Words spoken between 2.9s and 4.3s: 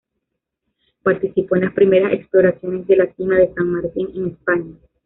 la sima de San Martín en